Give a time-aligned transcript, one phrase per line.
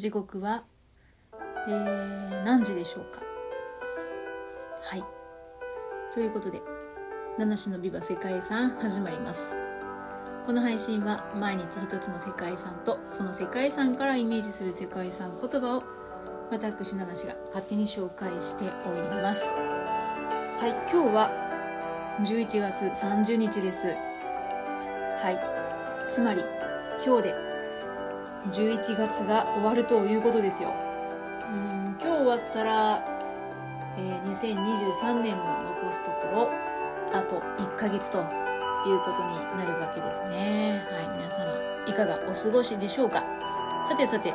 [0.00, 0.64] 時刻は、
[1.68, 3.20] えー、何時でしょうか？
[4.80, 5.04] はい。
[6.14, 6.62] ということで
[7.36, 9.58] 七種のビバ世界遺産始まります。
[10.46, 15.84] この配信は毎日一つの世界遺産とその世界遺産からイメージする世界遺産言葉を
[16.50, 19.52] 私七種が勝手に紹介しております。
[19.52, 21.30] はい今日は
[22.22, 23.88] 11月30日です。
[23.88, 26.08] はい。
[26.08, 26.42] つまり
[27.04, 27.49] 今日で
[28.48, 30.72] 11月が終わるということですよ。
[31.52, 33.04] うん今日終わったら、
[33.98, 36.50] えー、2023年も残すところ
[37.12, 40.82] あと1ヶ月ということになるわけですね。
[40.90, 41.52] はい皆様
[41.86, 43.22] いかがお過ごしでしょうか？
[43.88, 44.32] さてさて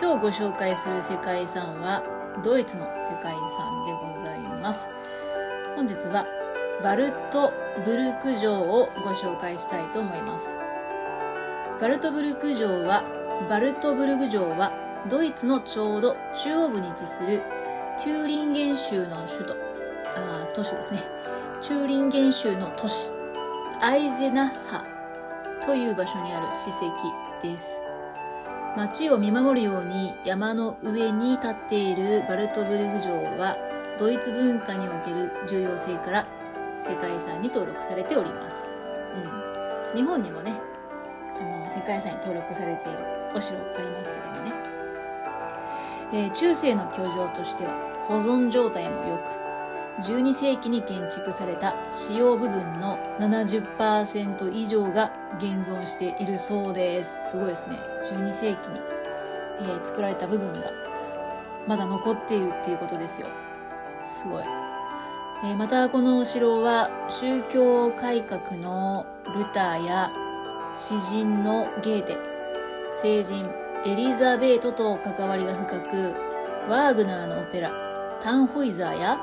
[0.00, 2.02] 今日ご紹介する世界遺産は
[2.42, 4.88] ドイツの世界遺産でございます。
[5.76, 6.24] 本日は
[6.82, 7.52] バルト
[7.84, 10.58] ブルク城をご紹介したいと思います。
[11.80, 13.04] バルトブルク城は
[13.48, 14.72] バルトブルグ城は
[15.08, 17.42] ドイツのちょうど中央部に位置する
[17.98, 19.54] チューリンゲン州の首都
[20.16, 21.00] あ都市ですね。
[21.60, 23.10] チューリンゲン州の都市。
[23.80, 24.84] アイゼナッハ
[25.64, 26.92] という場所にある史跡
[27.42, 27.82] です。
[28.76, 33.56] 街を見守るように山の上に立っているバルトブルグ城は
[33.98, 36.26] ドイツ文化における重要性から
[36.80, 38.74] 世界遺産に登録されております、
[39.92, 40.54] うん、日本にもね
[41.40, 44.52] あの世界遺産に登録されているお城ありますけどもね、
[46.12, 47.72] えー、中世の居城としては
[48.08, 49.44] 保存状態も良く
[50.02, 57.30] 12世紀に建築された使用部分の70%以上が現存しているそうです。
[57.30, 57.78] すごいですね。
[58.10, 58.80] 12世紀に、
[59.60, 60.72] えー、作られた部分が
[61.68, 63.28] まだ残っているっていうことですよ。
[64.02, 64.44] すごい。
[65.44, 70.10] えまたこのお城は宗教改革のルターや
[70.74, 72.16] 詩人のゲーテ
[72.96, 73.50] 聖人
[73.84, 76.14] エリザベートと関わりが深く
[76.68, 77.72] ワーグナーのオペラ
[78.22, 79.18] タンホイザーや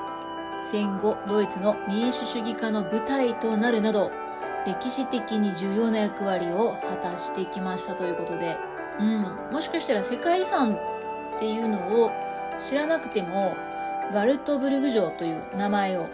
[0.65, 4.11] 戦後ドイツの民主主義化の舞台となるなど
[4.67, 8.57] 歴史的に重要な役割を果たしてきましたということで、
[8.99, 9.21] うん、
[9.53, 12.11] もしかしたら世界遺産っていうのを
[12.59, 13.55] 知らなくても
[14.13, 16.09] ワルトブルグ城という名前を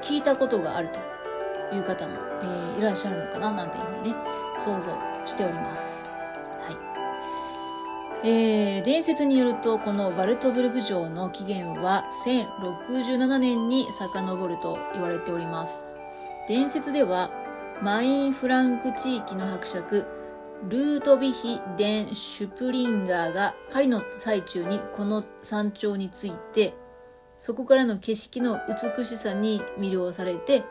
[0.00, 1.14] 聞いたことがあると。
[1.72, 4.16] いう方も、えー、いらっしゃるのかななんていうふうにね、
[4.56, 4.92] 想像
[5.26, 6.13] しております。
[8.26, 15.84] えー、伝説によると、このバルトブルグ城の起源は1067年に遡ると言われております。
[16.48, 17.30] 伝説では、
[17.82, 20.06] マインフランク地域の伯爵、
[20.68, 26.74] ルートビヒ・デン・シュプリンガーが狩りの最中にこの山頂について
[27.36, 30.64] そこからの景色の美しさに魅了されて、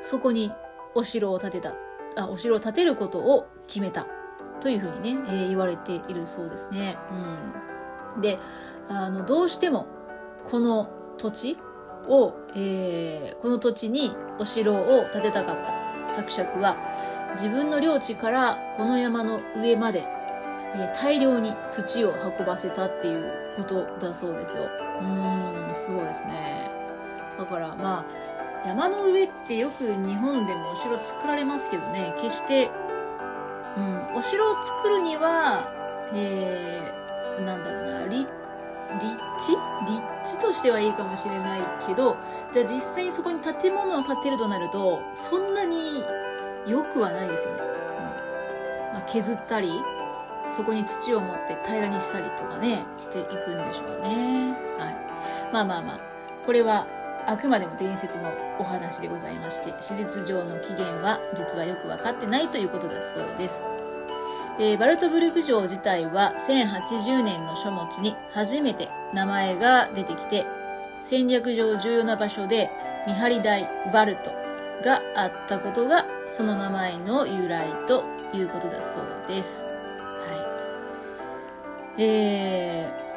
[0.00, 0.50] そこに
[0.94, 1.74] お城を建てた、
[2.16, 4.06] あ、お城を建てることを決めた。
[4.64, 6.96] というふうにね、えー、言われているそうですね。
[8.16, 8.22] うん。
[8.22, 8.38] で、
[8.88, 9.86] あの、どうしても、
[10.50, 10.88] この
[11.18, 11.58] 土地
[12.08, 16.78] を、えー、この土地にお城を建てたかった伯爵は、
[17.34, 20.06] 自分の領地からこの山の上まで、
[20.74, 24.62] えー、大量に土を運ばせたっていうことだそうですよ。
[25.02, 26.70] うんすごいですね。
[27.36, 28.04] だからまあ、
[28.66, 32.70] 山の上ってよく日本でもお城作られますけどね、決して、
[33.76, 35.70] うん、お城を作るには、
[36.12, 38.28] えー、なんだろうな、立、
[39.38, 39.56] 地？
[40.24, 42.16] 立地としてはいいかもしれないけど、
[42.52, 46.04] じゃあ実際にそこに建物を建てるとなると、そんなに
[46.66, 47.60] 良くはないですよね。
[47.60, 47.64] う
[48.90, 49.82] んまあ、削ったり、
[50.50, 54.52] そこに土を持って平らにしたりとかね、していくんでしょうね。
[54.78, 54.96] はい。
[55.52, 55.98] まあまあまあ、
[56.46, 56.86] これは
[57.26, 63.66] あくまでも伝説のお話でございまして、史実上の起源は実はよくわかってないということだそうです。
[64.58, 70.46] えー、バルトブルク城自体は1080年の書物に初めて名前が出てきて、
[71.02, 72.70] 戦略上重要な場所で
[73.06, 74.30] 見張り台バルト
[74.84, 79.64] があったことがその名前の由来ということだそうです。
[79.64, 79.70] は
[81.98, 82.02] い。
[82.02, 83.13] えー、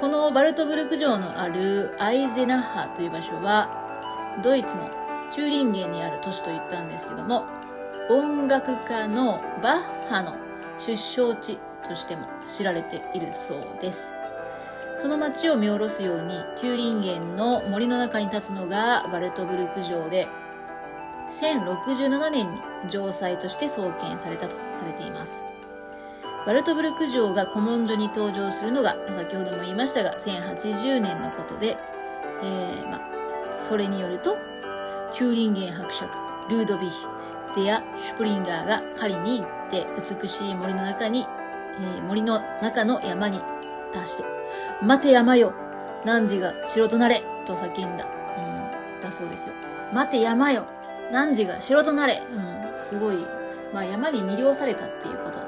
[0.00, 3.68] このバルトブルク城のあるアイゼナッハという場所は、
[4.44, 4.88] ドイツの
[5.32, 7.46] チューリンゲンにある都市と言ったんですけども、
[8.08, 10.36] 音楽家のバッハの
[10.78, 11.58] 出生地
[11.88, 14.14] としても知られているそうです。
[14.96, 20.28] その街を見下ろすように、チューリンゲンの森の中に立つのがバルトブルク城で、
[21.28, 25.44] 1067年に城塞として創建されたとされています。
[26.46, 31.76] バルトブルク城が古文書に登場するのが、先ほども言いましたが、1080年のことで、
[32.42, 33.00] えー、ま
[33.50, 34.36] それによると、
[35.12, 36.10] テューリンゲン伯爵、
[36.50, 37.06] ルードビヒ、
[37.56, 39.86] デア・シュプリンガーが狩りに行って、
[40.20, 41.26] 美しい森の中に、
[41.80, 43.40] えー、森の中の山に
[43.92, 44.24] 出して、
[44.82, 45.52] 待て山よ
[46.04, 48.06] 汝が城となれと叫んだ。
[48.96, 49.54] うん、だそうですよ。
[49.92, 50.66] 待て山よ
[51.12, 53.16] 汝が城となれうん、すごい、
[53.72, 55.38] まあ山に魅了されたっていうこと。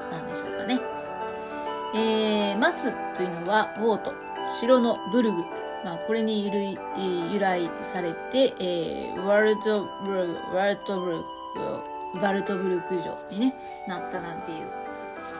[1.93, 4.13] えー、松というのは、ウォート、
[4.59, 5.43] 城のブルグ。
[5.83, 11.17] まあ、これに由来されて、えー、ワルトブルク、ワルトブル
[12.13, 13.55] ク、ワルトブルク城にね、
[13.87, 14.67] なったなんていう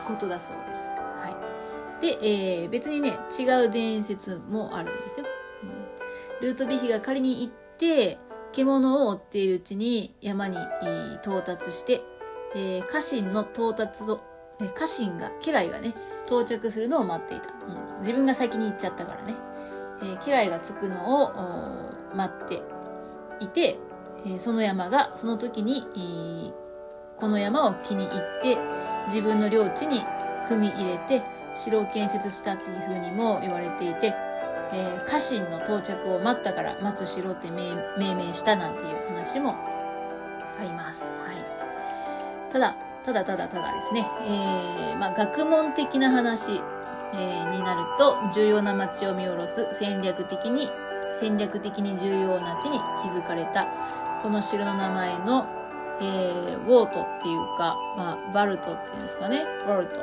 [0.06, 1.00] ことだそうです。
[1.00, 1.30] は
[2.00, 2.02] い。
[2.02, 2.18] で、
[2.62, 5.26] えー、別にね、違う伝説もあるんですよ。
[5.62, 8.18] うん、ルートビヒが仮に行って、
[8.52, 10.56] 獣を追っているうちに山に
[11.22, 12.02] 到達して、
[12.54, 14.20] えー、家臣の到達を、
[14.60, 15.94] えー、家臣が、家来がね、
[16.26, 17.48] 到着するのを待っていた。
[17.48, 19.34] うん、自分が先に行っちゃったからね。
[20.02, 21.32] えー、家来が着くのを
[22.14, 22.62] 待って
[23.40, 23.78] いて、
[24.24, 26.52] えー、その山がその時に、えー、
[27.16, 28.58] この山を気に入って
[29.06, 30.02] 自分の領地に
[30.48, 31.22] 組み入れて
[31.54, 34.14] 城を建設したっていう風にも言われていて、
[34.72, 39.54] えー、家臣の到着を待ったから松城って命名したなんていう話も
[40.58, 41.12] あります。
[41.12, 42.52] はい。
[42.52, 46.60] ただ、ただただただですね、えー、まあ、学問的な話、
[47.14, 50.70] えー、になると、重要な町を見下ろす戦略的に、
[51.12, 53.66] 戦略的に重要な地に築かれた、
[54.22, 55.46] この城の名前の、
[56.00, 60.00] えー、ウォートっていうか、まあ、バルトっていうんですかね、ウォルト。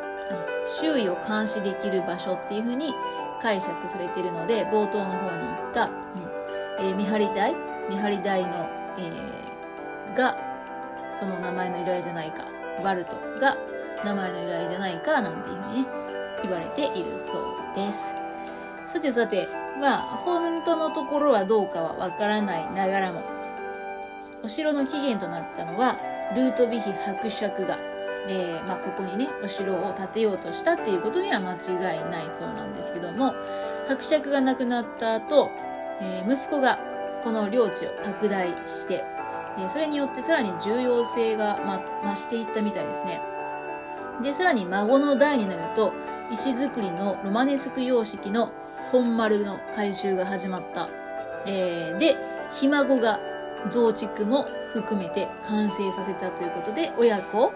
[0.81, 2.93] 周囲を監視できる場所っていう風に
[3.41, 5.91] 解釈されているので、冒頭の方に言った、うん
[6.79, 7.55] えー、見張り台？
[7.89, 8.69] 見張り台の、
[8.99, 10.37] えー、が、
[11.09, 12.43] その名前の由来じゃないか、
[12.79, 13.57] バルトが
[14.03, 15.89] 名前の由来じゃないか、なんていう風にね、
[16.43, 18.15] 言われているそうです。
[18.87, 19.47] さてさて、
[19.79, 23.21] まあ、本当のところはどうかはわからないながらも、
[24.43, 25.97] お城の起源となったのは、
[26.35, 27.77] ルートビヒ伯爵が、
[28.27, 33.33] え、まあ、ここにね、お城を建てようとしたっていうことには間違いないそうなんですけども、
[33.87, 35.49] 伯爵が亡くなった後、
[36.01, 36.79] えー、息子が
[37.23, 39.03] この領地を拡大して、
[39.57, 43.21] え、それによってさらに重要性が、ま、増していったみたいですね。
[44.21, 45.93] で、さらに孫の代になると、
[46.31, 48.51] 石造りのロマネスク様式の
[48.91, 50.89] 本丸の改修が始まった。
[51.45, 52.15] えー、で、
[52.51, 53.19] ひ孫が
[53.69, 57.53] 増築も含めて完成させたということで、親子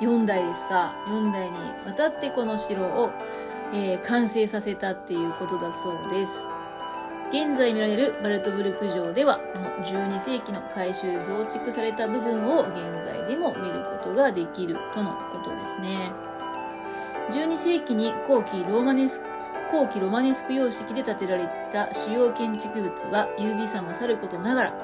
[0.00, 1.56] 4代ですが、4代に
[1.86, 3.10] わたってこの城を、
[3.72, 6.48] えー、完成させたっていうことだそうです。
[7.28, 16.12] 現在見られるバルトブルク城では、この12世紀の改修増築された部分を現在でも見ることができるとのことですね。
[17.30, 19.24] 12世紀に後期ローマネス
[19.72, 24.74] 後期ロマネスク様式で建てられた主要建築物は優美さもさることながら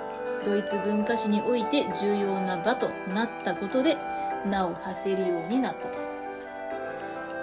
[0.45, 3.97] ドイツ文化史において重要な場となったことで
[4.45, 6.12] 名を馳せるようになったと。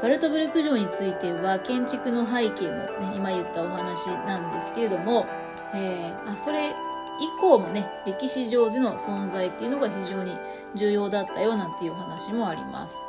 [0.01, 5.25] バルトブルク城については建築の背景もね、今言ったお話なんですけれども、
[5.74, 6.74] えー、あそれ以
[7.42, 10.38] 降もね、歴史上での存在っていうのが非常に
[10.75, 13.06] 重要だったよなんていうお話もあります。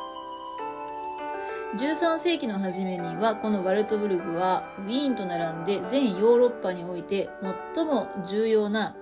[1.77, 7.31] 13世紀の初めには、このバルトブルグは、ウィーンと並んで全ヨーロッパにおいて
[7.75, 8.97] 最も重要な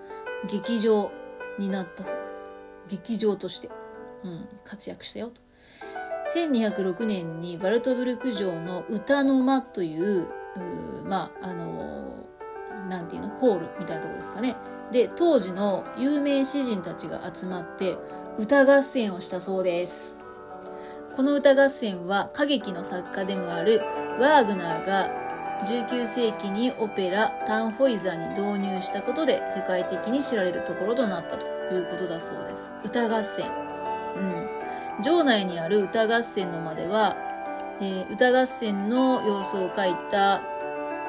[0.46, 1.11] 劇場
[1.58, 2.52] になったそうです。
[2.89, 3.70] 劇場として、
[4.24, 5.47] うん、活躍したよと。
[6.35, 14.56] 1206年にバルトブルク城の歌の間という、うまあ、あのー、なんていうの、ホールみたいなとこですかね。
[14.93, 17.97] で、当時の有名詩人たちが集まって
[18.39, 20.17] 歌合戦をしたそうです。
[21.17, 23.81] この歌合戦は歌劇の作家でもある
[24.20, 25.11] ワーグナーが
[25.65, 32.73] 19世紀にオペラタンホイザーに導入したことで世界的に知られるところとなったということだそうです。
[32.85, 33.47] 歌合戦。
[34.17, 34.57] うん。
[35.00, 37.17] 城内にある歌合戦の間では、
[37.81, 40.43] えー、歌合戦の様子を描いた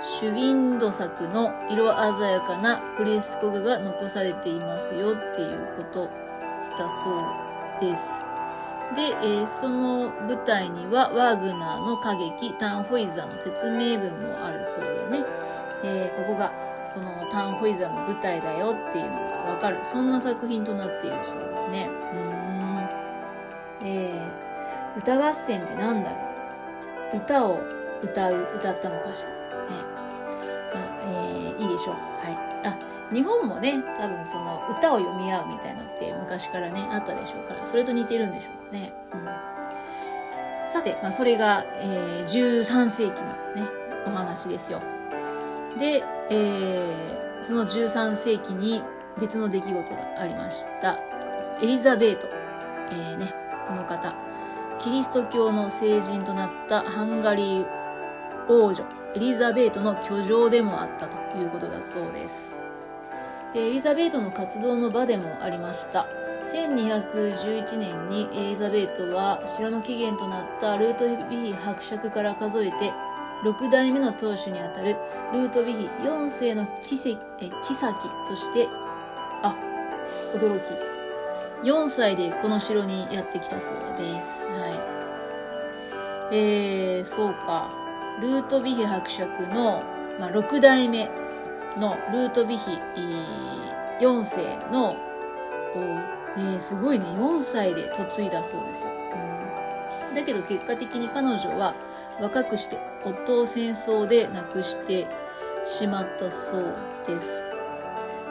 [0.01, 6.10] シュビンド作の色鮮やかなフレスコ画が残されていますよっていうこと
[6.77, 8.24] だそうです。
[8.96, 15.25] で、えー、その舞台にはワーグナーの歌劇タンホイザーの説明文もあるそうでね、
[15.84, 16.51] えー、ここが
[16.86, 21.89] そのタンホイザーの舞台だよっていうのがわかる、そんな作品となっているそうですね。
[22.13, 22.38] うん。
[23.83, 24.13] え、
[24.98, 26.17] 歌合戦って何だろ
[27.13, 27.17] う？
[27.17, 27.59] 歌を
[28.01, 29.29] 歌う、歌ったのかしら？
[29.29, 29.36] ね。
[30.74, 31.93] まあ、えー、いいでしょう。
[31.93, 32.67] はい。
[32.67, 32.77] あ
[33.13, 38.93] 日本もね、多分その歌を読み合うみたいのって昔からね、あったでしょうから、それと似てるんでしょうかね。
[39.13, 43.67] うん、さて、まあそれが、えー、13世紀のね、
[44.05, 44.81] お話ですよ。
[45.79, 48.83] で、えー、その13世紀に
[49.19, 51.00] 別の出来事がありました。
[51.62, 52.27] エリザベート。
[52.91, 53.33] えー、ね、
[53.70, 54.30] この方。
[54.80, 57.68] キリスト教の聖人となったハンガリー
[58.48, 62.54] 王女エリザベートの居城でもあったということだそうです
[63.54, 66.08] エリザベートの活動の場でもありました
[66.46, 72.94] 1211年にエリザベートは城の起源となったルートビヒ伯爵から数えて
[73.44, 74.96] 6代目の当主にあたる
[75.34, 77.18] ルートビヒ4世の妃
[78.28, 78.68] として
[79.44, 79.56] あ
[80.34, 80.88] 驚き
[81.63, 84.48] 4歳でこの城にやってきたそうです。
[84.48, 84.68] は
[86.32, 86.36] い。
[86.36, 87.72] えー、そうか。
[88.22, 89.84] ルートビヒ伯爵の、
[90.20, 91.10] まあ、6代目
[91.78, 92.72] のルートビヒ
[94.00, 94.96] 4世の
[96.38, 97.06] えー、すごいね。
[97.06, 98.92] 4歳で嫁いだそうですよ、
[100.10, 101.74] うん、だけど結果的に彼女は
[102.22, 105.08] 若くして夫を戦争で亡くして
[105.63, 106.75] しまったそう
[107.08, 107.44] です。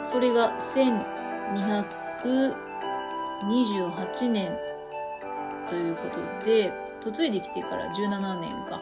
[0.03, 2.68] それが1200
[3.43, 4.57] 28年
[5.69, 6.73] ということで
[7.05, 8.81] 嫁いできてから17年か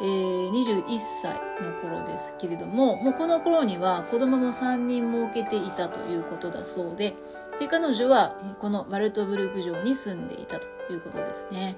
[0.00, 7.14] えー、21歳の頃ですけれども、もうこの頃には子供も3人設けていたということだそうで、
[7.60, 11.76] で、彼女はこのワルトブルク城に住んでいたということですね。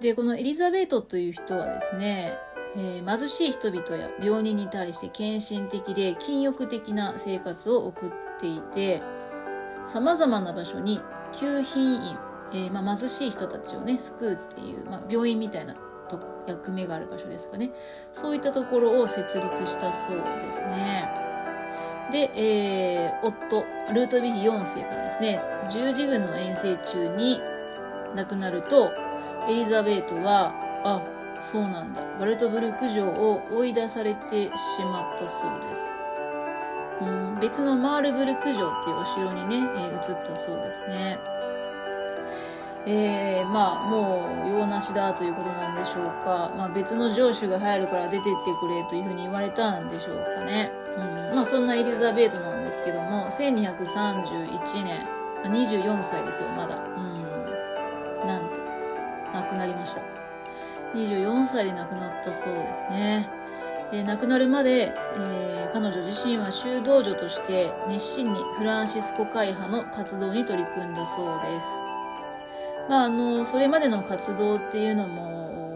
[0.00, 2.38] で、このエリザベートという人はですね、
[2.74, 9.02] えー、貧しい人々や病人に対して献身的で禁欲的な生活を送っていて、
[9.90, 11.00] 様々な場所に
[11.32, 12.18] 救貧院、
[12.52, 15.74] えー、まあ、貧しい人たちをね、救うっていう、まあ、病院みたいな
[16.46, 17.72] 役目がある場所ですかね。
[18.12, 21.10] そういったところを設立したそうですね。
[22.12, 25.40] で、えー、夫、ルートビヒ4世がですね、
[25.72, 27.40] 十字軍の遠征中に
[28.14, 28.92] 亡くなると、
[29.48, 30.52] エリザベートは、
[30.84, 31.02] あ、
[31.40, 34.50] そうなんだ、バルトブルク城を追い出されてし
[34.84, 35.99] まったそうです。
[37.00, 41.18] うん、別のマールブルク城っていうお城にね、えー、移ったそうですね。
[42.86, 55.06] えー、まあもう用なしだということなんでしょうか、まあ、別の城主が入るから出てってくれというふうに言われたんでしょうかね、うん、まあそんなエリザベートなんですけども1231年
[55.44, 58.60] 24歳ですよまだ、うん、なんと
[59.34, 60.02] 亡くなりました。
[60.94, 63.39] 24歳で亡くなったそうですね。
[63.90, 71.80] で亡くなるまで、えー、彼女自身は修道女として熱心にフランシスコ会派の活動に取り組んだそうです。
[72.88, 75.74] まあ、あのそれまでの活動っていうのも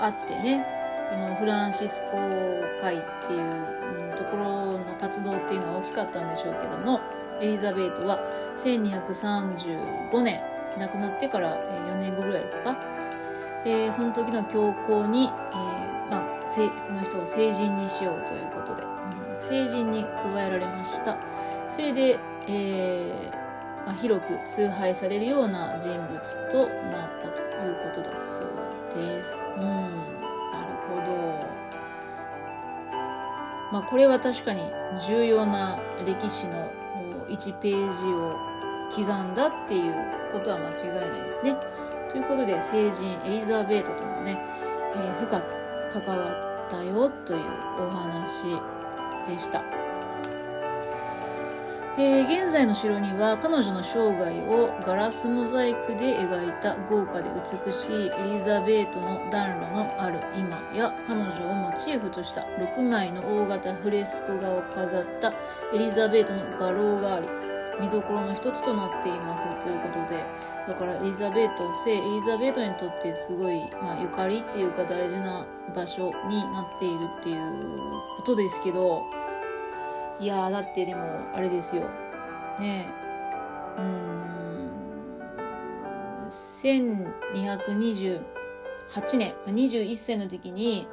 [0.00, 0.64] あってね
[1.10, 2.18] このフランシスコ
[2.80, 3.76] 会っていう、
[4.16, 7.00] ところの活動っていうのは大きかったんでしょうけども
[7.40, 8.18] エリザベートは
[8.56, 10.40] 1235年
[10.78, 12.76] 亡くなってから4年後ぐらいですか、
[13.64, 16.24] えー、その時の教皇に、えー、まあ、
[16.68, 21.16] この人を成人にしようということで、うん、成人に加えられました
[21.68, 23.46] それで、えー
[23.86, 28.46] まあ、広く崇拝されるような人物となったということだそう
[28.96, 29.46] です。
[29.56, 31.46] うん、なるほど。
[33.72, 34.62] まあ、これは確かに
[35.06, 36.68] 重要な歴史の
[37.28, 38.36] 1ページを
[38.92, 41.56] 刻んだっていうことは間違いないですね。
[42.10, 44.36] ということで、聖人エリザベートともね、
[44.94, 45.65] えー、深く
[46.00, 46.32] 関わ
[46.66, 47.42] ったよという
[47.78, 48.44] お話
[49.26, 49.62] でした。
[51.98, 65.32] えー、現在の城には彼女の生涯をガラスモザイクで描いた豪華で美しいエリザベートの暖炉のある今や彼女をモチーフとした6枚の大型フレスコ画を飾った
[65.72, 67.28] エリザベートの画廊があり
[67.80, 70.24] 見どころの一つとなっていますということで
[70.66, 77.42] だからエリザベート聖エリザベートにとってすごい、まあ、ゆかりっていうか大事な場所になっているっていう
[78.16, 79.04] ことですけど
[80.18, 81.02] いやーだってでも
[81.34, 81.82] あれですよ。
[82.58, 83.80] ねえ。
[83.80, 84.26] うーん。
[86.26, 88.22] 1228
[89.18, 89.34] 年。
[89.46, 90.88] 21歳の時に、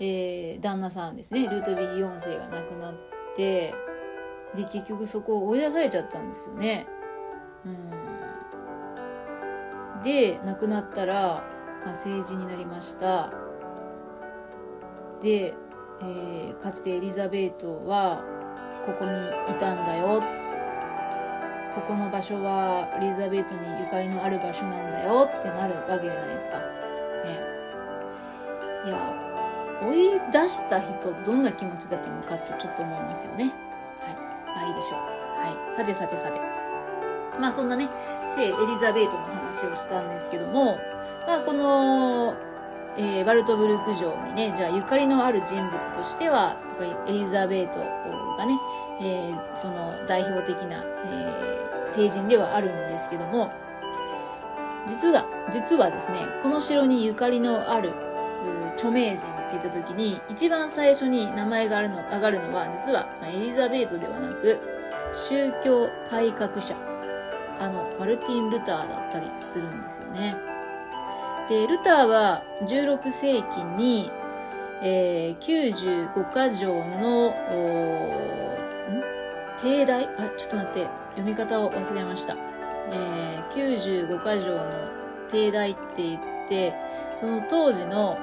[0.00, 1.46] えー、旦那さんですね。
[1.48, 2.94] ルートビー4世が亡くなっ
[3.34, 3.74] て
[4.54, 6.86] で結局そこを追い出されちゃったんですよね
[7.64, 7.68] う
[10.00, 11.44] んで亡くなったら、
[11.84, 13.30] まあ、成人になりました
[15.22, 15.54] で、
[16.02, 18.24] えー、かつてエリザベートは
[18.84, 19.10] ここに
[19.54, 20.42] いたんだよ
[21.74, 26.58] ここの場所はエリザベートにゆかりのある場所なんだよってなるわけじゃないですか。
[26.58, 26.64] ね。
[28.84, 28.98] いや、
[29.80, 33.54] 追い出した人どんな気持ちだったのかってちょっと思いますよね。
[34.66, 34.70] い。
[34.70, 35.00] いでしょう。
[35.40, 35.74] はい。
[35.74, 36.40] さてさてさて。
[37.38, 37.88] まあそんなね、
[38.28, 40.78] 聖エリザベートの話をしたんですけども、
[41.26, 42.34] まあこの、
[42.96, 47.78] えー、バルトブルク城にね、じゃあゆかりのある人物としては、やっぱりエリザベート
[48.36, 48.58] がね、
[49.00, 53.50] えー、その代表的な、えー、聖人ではあるんですけども、
[54.86, 57.92] 実は、実はですね、この城にゆかりのある、
[58.76, 64.60] 著名人って言った時に一番最初に名前があるの上がるのは実はエリザベートではなく
[65.28, 66.74] 宗教改革者。
[67.60, 70.34] あのマルティン・ルターだったりするんですよね。
[71.48, 74.10] でルターは16世紀に、
[74.82, 77.34] えー、95か条の
[79.60, 80.06] 帝大？
[80.06, 81.02] あちょっと待って。
[81.12, 82.36] 読み方を忘れました、
[82.90, 84.88] えー、95か条の
[85.30, 86.74] 帝大って言って
[87.16, 88.18] その当時の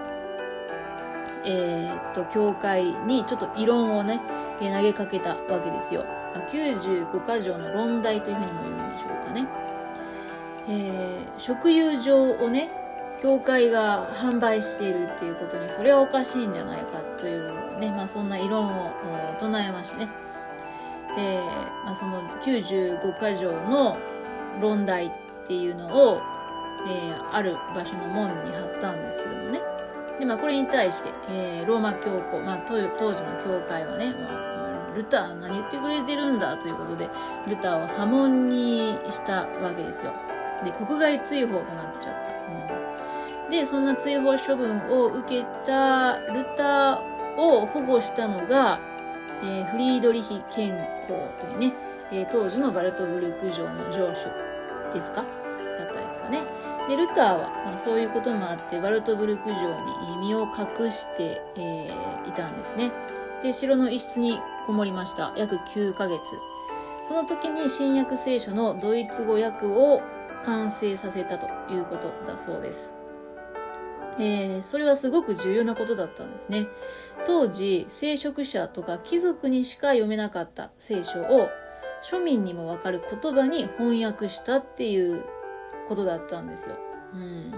[1.46, 4.19] えー、っと教会にちょっと異論をね
[4.60, 6.05] 投げかけたわけですよ。
[6.51, 9.48] 95か条の論題というふうにも言うんでしょうかね、
[10.67, 12.69] えー、食友場をね
[13.22, 18.91] 教会が販売しているっていうことにそれはおかしいんじゃないかというね、まあ、そんな異論を
[19.39, 20.10] 唱えましてね。
[21.17, 23.98] えー、まあ、その95箇条の
[24.62, 25.12] 論題っ
[25.48, 26.22] ていうのを、
[26.88, 29.68] えー、ある場所の門に貼ったんですけどもね。
[30.19, 32.77] で、まあ、これに対して、えー、ローマ教皇、まあ、当
[33.13, 34.27] 時の教会はね、ま
[34.91, 37.09] あ、ルター何言ってくれてるんだということで、
[37.47, 40.13] ルターを破門にしたわけですよ。
[40.65, 43.43] で、国外追放となっちゃった。
[43.45, 46.99] うん、で、そんな追放処分を受けたルター
[47.38, 48.79] を保護したのが、
[49.41, 51.07] えー、フリードリヒ健康
[51.39, 51.73] というね、
[52.11, 54.27] えー、当時のバルトブルク城の城主
[54.93, 55.23] ですか？
[55.77, 56.41] だったですかね。
[56.89, 62.91] で、ルターは、まあ、そういうこともあって、バルトブルク城に身を隠して、えー、いたんですね。
[63.43, 65.31] で、城の一室にこもりました。
[65.38, 66.19] 約9ヶ月。
[67.08, 70.01] その時に新約聖書のドイツ語訳を
[70.43, 72.96] 完成させたということだそうです。
[74.17, 76.65] えー、それはすごく重要なことだったんですね。
[77.24, 81.50] 当時、聖職者とか貴族にしか読めなかった聖書を
[82.01, 85.24] 庶民にもわかる言葉に翻訳したっていう
[85.89, 86.78] ことだったんですよ。
[87.13, 87.52] うん。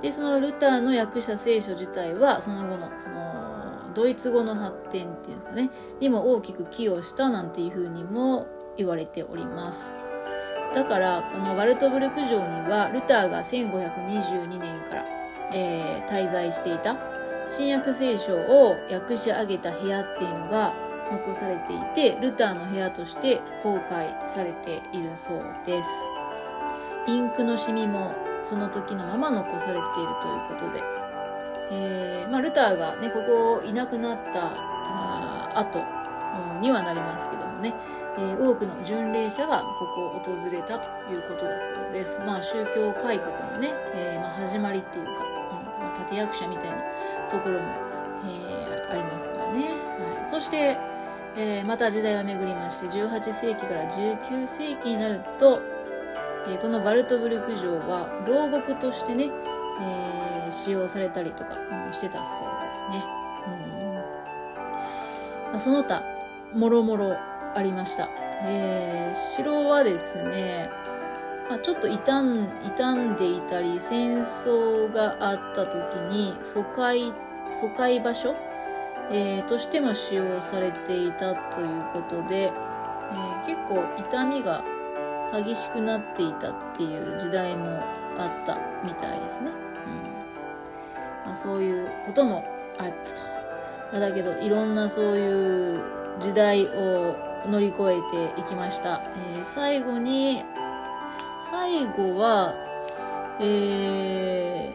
[0.00, 9.94] で、そのルターの訳した聖書自体は、その後の、その、ドイツ語の発展っていうかね、にも大きく寄与したなんていうふうにも言われております。
[10.74, 15.22] だから、このワルトブルク城には、ルターが1522年から
[15.54, 16.96] えー、滞在していた
[17.48, 20.74] 新約聖書を訳し上げた部屋っていうのが
[21.10, 25.90] 残されていて、ルターの部屋として公開されているそうです。
[27.06, 29.84] インクのシミもその時のまま残されている
[30.20, 30.82] ということで、
[31.70, 35.82] えー、まあ、ルターがね、ここいなくなったあ後
[36.60, 37.74] にはなりますけどもね、
[38.18, 42.20] えー、多くの巡礼者がここを訪れたということだそうです。
[42.22, 45.26] まあ、宗教改革のね、えー、まあ、始まりっていうか、
[45.98, 46.82] 立役者みたいな
[47.30, 47.60] ところも、
[48.24, 49.70] えー、ありますからね。
[50.16, 50.76] はい、そして、
[51.36, 55.60] え、また時代は巡りまして、18世紀から19世紀になると、
[56.48, 59.30] えー、このバルトブルク城は牢獄としてね、
[59.80, 63.04] えー、使用されたりとか、うん、してたそうですね。
[63.46, 63.50] う
[63.90, 66.02] んまあ、その他、
[66.54, 67.16] もろもろ
[67.54, 68.08] ありました。
[68.44, 70.70] えー、城はですね、
[71.48, 77.12] まあ、ちょっと傷ん傷んでいたり戦争があった時に疎開
[77.52, 78.34] 疎開場所、
[79.10, 84.64] えー、としても使用されていたということで、えー、結構痛みが
[85.32, 87.82] 激しくなっていたっていう時代も
[88.18, 89.50] あったみたいですね。
[89.50, 92.44] うんまあ、そういうことも
[92.78, 92.92] あったと。
[93.92, 95.84] ま、だけどいろんなそういう
[96.20, 97.16] 時代を
[97.46, 99.02] 乗り越えていきました。
[99.36, 100.44] えー、最後に
[101.50, 102.54] 最後は、
[103.40, 104.74] え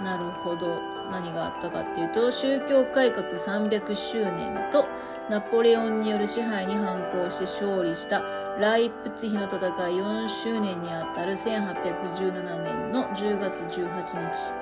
[0.00, 0.92] ー、なるほど。
[1.12, 4.86] 何があったかっていうと、宗教改革300周年と、
[5.32, 8.22] ナポレオンによる支配に反抗して勝利した
[8.60, 9.62] ライプツヒの戦い
[9.94, 14.52] 4周年にあたる1817年の10月18日。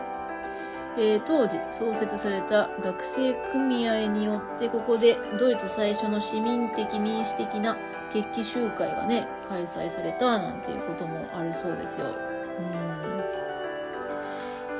[0.96, 7.76] えー、当時創設された学生組合によってここでドイツ最初の市民的民主的な
[8.12, 12.06] 決起集会がね、開催されたなんていうこともあるそうですよ。
[12.06, 12.89] うん。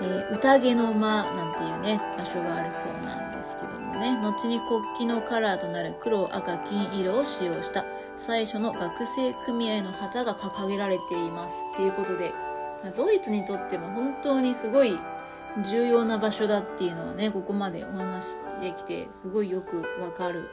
[0.02, 7.84] えー、宴の間なんていうね、場所があるそうなんですけどもね、後に国旗のカラーとなる黒、赤、金色を使用した
[8.16, 11.66] 最初の学生組合の旗が掲げられています。
[11.74, 12.32] っていうことで、
[12.96, 14.98] ドイツにとっても本当にすごい
[15.64, 20.48] 重要な場所だっていうのはね、ここまでお話してきて、すごいよくわかる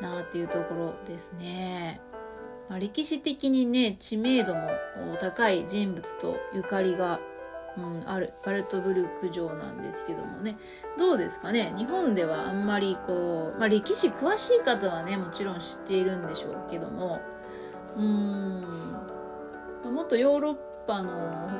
[0.00, 2.00] なっていうところですね。
[2.68, 4.68] まあ、歴史的にね、知名度も
[5.18, 7.20] 高い人物とゆかりが、
[7.76, 10.56] うん、あるバルトブルク城なんですけどもね、
[10.98, 11.74] どうですかね？
[11.76, 17.20] 日本ではあんまりこう、まあ、歴史詳しい方はね、もちろん知っているんでしょうけども、
[17.96, 21.10] うーん、もっとヨーロッパの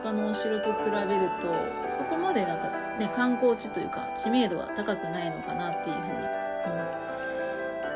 [0.02, 1.52] 他のお城と比べると
[1.88, 6.22] そこまでなんかね観光地というか知名度は高くないのかなっていうふうに、うん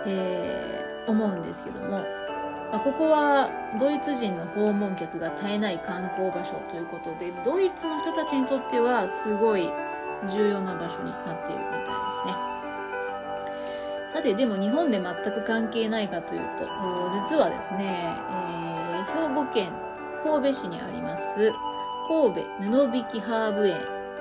[0.07, 2.05] えー、思うんですけども、
[2.71, 9.73] まあ、ここはドイツ人の訪問客が絶えない観光場所ということでドイツの人たちにとってはすごい
[10.29, 12.61] 重要な場所になっているみたいですね。
[14.09, 16.67] さてでも日本で全く関係ないかというと
[17.13, 19.73] 実はですね、えー、兵庫県
[20.25, 21.53] 神戸市にあります
[22.09, 23.79] 神戸布引ハーブ園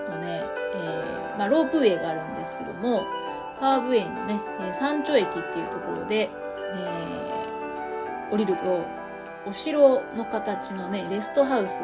[0.07, 0.43] のね、
[0.75, 3.03] えー、まあ、ロープウェイがあるんですけども
[3.59, 4.39] ハーブ園のね
[4.73, 6.29] 山頂駅っていうところで、
[6.75, 7.38] えー、
[8.31, 8.85] 降りると
[9.45, 11.83] お城の形のねレストハウス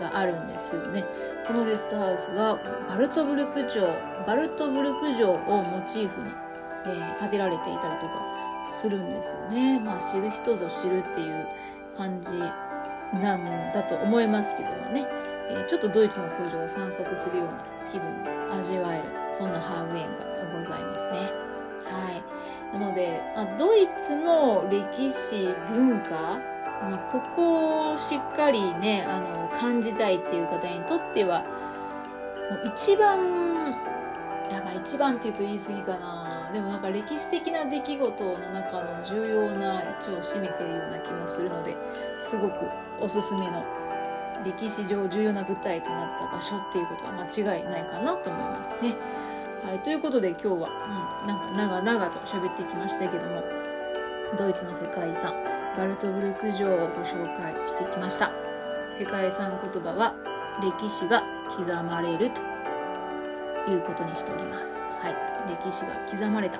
[0.00, 1.04] があるんですけどね。
[1.46, 3.86] このレストハウスがバルトブルク城
[4.26, 6.30] バルトブルク城をモチーフに、
[6.86, 8.22] えー、建てられていたりとか
[8.64, 9.80] するんですよね。
[9.80, 11.46] まあ知る人ぞ知るっていう
[11.96, 12.38] 感じ
[13.18, 15.06] なんだと思いますけどもね、
[15.50, 21.47] えー、ちょっとドイツの工場を散策するような気分が味わえるそんなハーブ園がございますね。
[21.90, 22.22] はい
[22.72, 26.38] なので、まあ、ドイツの歴史文化
[26.80, 33.18] まあ、ここをしっかりねあの感じたいっていう方にとってはもう一番
[34.50, 41.76] やまあ一番っていうと言い過ぎかなでもなんか歴史的な出来事の中の重要な位置を占めているような気もするので
[42.18, 42.70] すごく
[43.00, 43.64] おすすめの
[44.44, 48.94] 歴史上重要な舞台となった場所っていうことは間違いないかなと思いますね。
[49.64, 50.54] はい、ということで今日は、
[51.22, 53.42] うん、なんか長々と喋ってきましたけども
[54.36, 55.34] ドイツの世界遺産
[55.76, 58.32] バルトブルク城をご紹介してきました。
[58.90, 60.14] 世界遺産言葉は
[60.60, 62.40] 歴史が刻まれると
[63.70, 64.88] いうことにしております。
[65.00, 65.14] はい
[65.48, 66.58] 歴史が刻まれた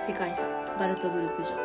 [0.00, 1.56] 世界遺産バルトブルク城。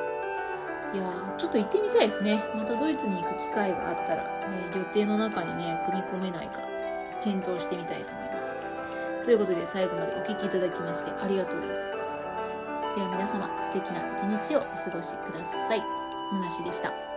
[0.94, 2.44] いやーちょっと行ってみたいですね。
[2.56, 6.62] またドイツに行く機会があったら、えー、予定の中にね組み込めないか
[7.22, 8.25] 検討してみたいと思います。
[9.26, 12.24] ということで最後までお聴きいただきましてありがとうございます
[12.96, 15.84] では皆様素敵な一日をお過ごしください。
[16.32, 17.15] むなしでした。